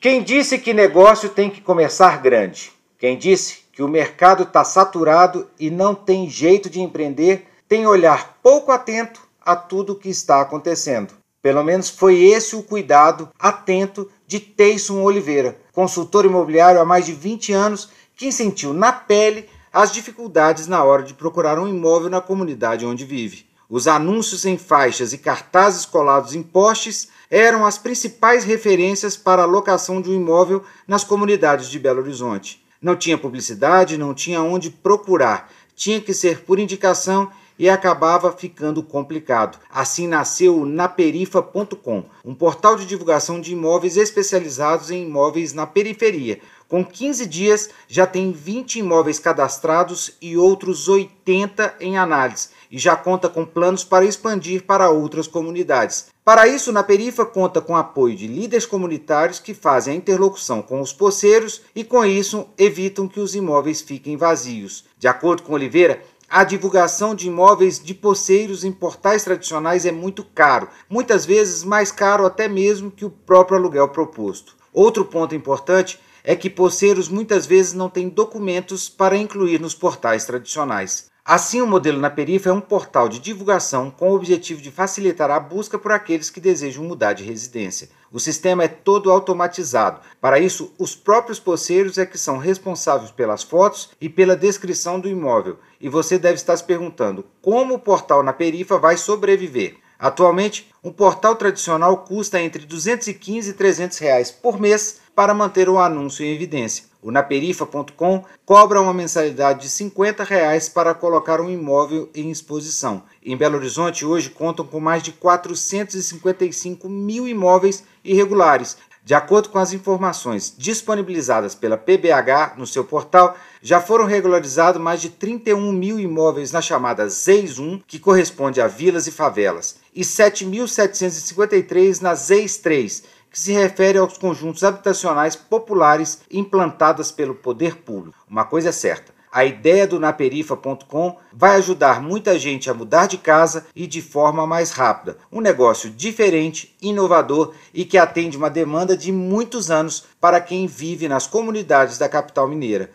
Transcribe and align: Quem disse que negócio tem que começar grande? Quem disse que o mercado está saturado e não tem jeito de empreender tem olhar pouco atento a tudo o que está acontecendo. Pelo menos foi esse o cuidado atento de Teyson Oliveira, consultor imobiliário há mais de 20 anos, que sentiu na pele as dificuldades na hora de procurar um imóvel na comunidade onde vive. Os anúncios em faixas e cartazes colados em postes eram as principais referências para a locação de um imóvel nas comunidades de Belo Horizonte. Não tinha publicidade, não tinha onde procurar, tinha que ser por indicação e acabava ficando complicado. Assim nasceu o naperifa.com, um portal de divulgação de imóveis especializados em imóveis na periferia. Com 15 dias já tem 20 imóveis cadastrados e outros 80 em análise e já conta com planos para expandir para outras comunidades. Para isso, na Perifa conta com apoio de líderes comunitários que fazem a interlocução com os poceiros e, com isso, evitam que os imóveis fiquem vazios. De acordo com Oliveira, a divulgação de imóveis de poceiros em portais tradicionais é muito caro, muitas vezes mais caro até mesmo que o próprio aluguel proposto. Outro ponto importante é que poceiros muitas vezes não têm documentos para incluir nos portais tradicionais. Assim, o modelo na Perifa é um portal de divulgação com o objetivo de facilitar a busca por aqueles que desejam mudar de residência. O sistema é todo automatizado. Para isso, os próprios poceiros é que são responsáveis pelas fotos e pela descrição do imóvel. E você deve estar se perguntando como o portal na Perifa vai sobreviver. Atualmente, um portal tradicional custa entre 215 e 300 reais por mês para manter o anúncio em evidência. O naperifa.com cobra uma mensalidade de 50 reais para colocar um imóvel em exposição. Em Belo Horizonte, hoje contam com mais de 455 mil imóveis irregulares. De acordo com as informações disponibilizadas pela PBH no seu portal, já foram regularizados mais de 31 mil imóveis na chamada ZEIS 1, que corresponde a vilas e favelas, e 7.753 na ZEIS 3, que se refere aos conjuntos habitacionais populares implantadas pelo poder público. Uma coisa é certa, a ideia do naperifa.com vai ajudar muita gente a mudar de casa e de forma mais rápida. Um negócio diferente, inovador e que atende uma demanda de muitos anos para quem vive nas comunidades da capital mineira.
Quem 0.00 0.22
disse 0.22 0.58
que 0.58 0.72
negócio 0.72 1.28
tem 1.28 1.50
que 1.50 1.60
começar 1.60 2.22
grande? 2.22 2.72
Quem 2.98 3.18
disse 3.18 3.64
que 3.70 3.82
o 3.82 3.88
mercado 3.88 4.44
está 4.44 4.64
saturado 4.64 5.46
e 5.58 5.68
não 5.70 5.94
tem 5.94 6.26
jeito 6.26 6.70
de 6.70 6.80
empreender 6.80 7.46
tem 7.68 7.86
olhar 7.86 8.38
pouco 8.42 8.72
atento 8.72 9.20
a 9.38 9.54
tudo 9.54 9.92
o 9.92 9.96
que 9.96 10.08
está 10.08 10.40
acontecendo. 10.40 11.12
Pelo 11.42 11.62
menos 11.62 11.90
foi 11.90 12.18
esse 12.18 12.56
o 12.56 12.62
cuidado 12.62 13.28
atento 13.38 14.10
de 14.26 14.40
Teyson 14.40 15.02
Oliveira, 15.02 15.58
consultor 15.70 16.24
imobiliário 16.24 16.80
há 16.80 16.84
mais 16.86 17.04
de 17.04 17.12
20 17.12 17.52
anos, 17.52 17.90
que 18.16 18.32
sentiu 18.32 18.72
na 18.72 18.92
pele 18.92 19.50
as 19.70 19.92
dificuldades 19.92 20.66
na 20.66 20.82
hora 20.82 21.02
de 21.02 21.12
procurar 21.12 21.58
um 21.58 21.68
imóvel 21.68 22.08
na 22.08 22.22
comunidade 22.22 22.86
onde 22.86 23.04
vive. 23.04 23.49
Os 23.70 23.86
anúncios 23.86 24.44
em 24.44 24.58
faixas 24.58 25.12
e 25.12 25.18
cartazes 25.18 25.86
colados 25.86 26.34
em 26.34 26.42
postes 26.42 27.08
eram 27.30 27.64
as 27.64 27.78
principais 27.78 28.42
referências 28.42 29.16
para 29.16 29.42
a 29.42 29.46
locação 29.46 30.02
de 30.02 30.10
um 30.10 30.14
imóvel 30.14 30.64
nas 30.88 31.04
comunidades 31.04 31.70
de 31.70 31.78
Belo 31.78 32.00
Horizonte. 32.00 32.60
Não 32.82 32.96
tinha 32.96 33.16
publicidade, 33.16 33.96
não 33.96 34.12
tinha 34.12 34.42
onde 34.42 34.70
procurar, 34.70 35.48
tinha 35.76 36.00
que 36.00 36.12
ser 36.12 36.40
por 36.40 36.58
indicação 36.58 37.30
e 37.60 37.68
acabava 37.68 38.32
ficando 38.32 38.82
complicado. 38.82 39.58
Assim 39.68 40.08
nasceu 40.08 40.56
o 40.56 40.64
naperifa.com, 40.64 42.04
um 42.24 42.34
portal 42.34 42.74
de 42.74 42.86
divulgação 42.86 43.38
de 43.38 43.52
imóveis 43.52 43.98
especializados 43.98 44.90
em 44.90 45.02
imóveis 45.02 45.52
na 45.52 45.66
periferia. 45.66 46.40
Com 46.66 46.82
15 46.82 47.26
dias 47.26 47.68
já 47.86 48.06
tem 48.06 48.32
20 48.32 48.78
imóveis 48.78 49.18
cadastrados 49.18 50.16
e 50.22 50.38
outros 50.38 50.88
80 50.88 51.74
em 51.80 51.98
análise 51.98 52.48
e 52.70 52.78
já 52.78 52.96
conta 52.96 53.28
com 53.28 53.44
planos 53.44 53.84
para 53.84 54.06
expandir 54.06 54.62
para 54.64 54.88
outras 54.88 55.26
comunidades. 55.26 56.06
Para 56.24 56.46
isso, 56.46 56.72
na 56.72 56.84
Perifa 56.84 57.26
conta 57.26 57.60
com 57.60 57.76
apoio 57.76 58.14
de 58.14 58.28
líderes 58.28 58.64
comunitários 58.64 59.40
que 59.40 59.52
fazem 59.52 59.94
a 59.94 59.96
interlocução 59.96 60.62
com 60.62 60.80
os 60.80 60.92
poceiros 60.92 61.60
e, 61.74 61.82
com 61.82 62.04
isso, 62.04 62.46
evitam 62.56 63.08
que 63.08 63.18
os 63.18 63.34
imóveis 63.34 63.80
fiquem 63.80 64.16
vazios. 64.16 64.84
De 64.96 65.08
acordo 65.08 65.42
com 65.42 65.54
Oliveira, 65.54 66.00
a 66.30 66.44
divulgação 66.44 67.12
de 67.12 67.26
imóveis 67.26 67.82
de 67.82 67.92
poceiros 67.92 68.62
em 68.62 68.70
portais 68.70 69.24
tradicionais 69.24 69.84
é 69.84 69.90
muito 69.90 70.22
caro, 70.22 70.68
muitas 70.88 71.26
vezes 71.26 71.64
mais 71.64 71.90
caro 71.90 72.24
até 72.24 72.46
mesmo 72.46 72.88
que 72.88 73.04
o 73.04 73.10
próprio 73.10 73.58
aluguel 73.58 73.88
proposto. 73.88 74.54
Outro 74.72 75.04
ponto 75.04 75.34
importante 75.34 75.98
é 76.22 76.36
que 76.36 76.48
poceiros 76.48 77.08
muitas 77.08 77.46
vezes 77.46 77.72
não 77.72 77.88
têm 77.88 78.08
documentos 78.08 78.88
para 78.88 79.16
incluir 79.16 79.60
nos 79.60 79.74
portais 79.74 80.24
tradicionais. 80.24 81.10
Assim, 81.32 81.62
o 81.62 81.66
modelo 81.68 82.00
na 82.00 82.10
Perifa 82.10 82.48
é 82.48 82.52
um 82.52 82.60
portal 82.60 83.08
de 83.08 83.20
divulgação 83.20 83.88
com 83.88 84.10
o 84.10 84.16
objetivo 84.16 84.60
de 84.60 84.68
facilitar 84.68 85.30
a 85.30 85.38
busca 85.38 85.78
por 85.78 85.92
aqueles 85.92 86.28
que 86.28 86.40
desejam 86.40 86.82
mudar 86.82 87.12
de 87.12 87.22
residência. 87.22 87.88
O 88.10 88.18
sistema 88.18 88.64
é 88.64 88.68
todo 88.68 89.12
automatizado. 89.12 90.00
Para 90.20 90.40
isso, 90.40 90.74
os 90.76 90.96
próprios 90.96 91.38
poceiros 91.38 91.98
é 91.98 92.04
que 92.04 92.18
são 92.18 92.36
responsáveis 92.36 93.12
pelas 93.12 93.44
fotos 93.44 93.90
e 94.00 94.08
pela 94.08 94.34
descrição 94.34 94.98
do 94.98 95.08
imóvel. 95.08 95.56
E 95.80 95.88
você 95.88 96.18
deve 96.18 96.34
estar 96.34 96.56
se 96.56 96.64
perguntando 96.64 97.24
como 97.40 97.74
o 97.74 97.78
portal 97.78 98.24
na 98.24 98.32
Perifa 98.32 98.76
vai 98.76 98.96
sobreviver. 98.96 99.76
Atualmente, 100.00 100.68
um 100.82 100.90
portal 100.90 101.36
tradicional 101.36 101.98
custa 101.98 102.42
entre 102.42 102.66
215 102.66 103.50
e 103.50 103.52
300 103.52 103.98
reais 103.98 104.32
por 104.32 104.58
mês 104.58 105.00
para 105.14 105.32
manter 105.32 105.68
o 105.68 105.78
anúncio 105.78 106.24
em 106.24 106.34
evidência. 106.34 106.89
O 107.02 107.10
naperifa.com 107.10 108.24
cobra 108.44 108.80
uma 108.80 108.92
mensalidade 108.92 109.62
de 109.62 109.70
50 109.70 110.22
reais 110.22 110.68
para 110.68 110.92
colocar 110.92 111.40
um 111.40 111.48
imóvel 111.48 112.10
em 112.14 112.30
exposição. 112.30 113.02
Em 113.24 113.36
Belo 113.36 113.56
Horizonte, 113.56 114.04
hoje 114.04 114.28
contam 114.28 114.66
com 114.66 114.80
mais 114.80 115.02
de 115.02 115.12
455 115.12 116.88
mil 116.88 117.26
imóveis 117.26 117.84
irregulares. 118.04 118.76
De 119.02 119.14
acordo 119.14 119.48
com 119.48 119.58
as 119.58 119.72
informações 119.72 120.54
disponibilizadas 120.56 121.54
pela 121.54 121.78
PBH 121.78 122.56
no 122.58 122.66
seu 122.66 122.84
portal, 122.84 123.34
já 123.62 123.80
foram 123.80 124.04
regularizados 124.04 124.78
mais 124.80 125.00
de 125.00 125.08
31 125.08 125.72
mil 125.72 125.98
imóveis 125.98 126.52
na 126.52 126.60
chamada 126.60 127.08
ZEIS 127.08 127.58
1, 127.58 127.80
que 127.86 127.98
corresponde 127.98 128.60
a 128.60 128.66
vilas 128.66 129.06
e 129.06 129.10
favelas, 129.10 129.76
e 129.94 130.02
7.753 130.02 132.02
na 132.02 132.14
ZEIS 132.14 132.58
3, 132.58 133.04
que 133.30 133.38
se 133.38 133.52
refere 133.52 133.98
aos 133.98 134.18
conjuntos 134.18 134.64
habitacionais 134.64 135.36
populares 135.36 136.20
implantadas 136.30 137.12
pelo 137.12 137.34
poder 137.34 137.76
público. 137.76 138.18
Uma 138.28 138.44
coisa 138.44 138.70
é 138.70 138.72
certa, 138.72 139.12
a 139.32 139.44
ideia 139.44 139.86
do 139.86 140.00
naperifa.com 140.00 141.16
vai 141.32 141.56
ajudar 141.56 142.02
muita 142.02 142.36
gente 142.36 142.68
a 142.68 142.74
mudar 142.74 143.06
de 143.06 143.16
casa 143.16 143.64
e 143.76 143.86
de 143.86 144.02
forma 144.02 144.44
mais 144.44 144.72
rápida. 144.72 145.18
Um 145.30 145.40
negócio 145.40 145.88
diferente, 145.88 146.74
inovador 146.82 147.54
e 147.72 147.84
que 147.84 147.96
atende 147.96 148.36
uma 148.36 148.50
demanda 148.50 148.96
de 148.96 149.12
muitos 149.12 149.70
anos 149.70 150.04
para 150.20 150.40
quem 150.40 150.66
vive 150.66 151.06
nas 151.06 151.28
comunidades 151.28 151.96
da 151.96 152.08
capital 152.08 152.48
mineira. 152.48 152.90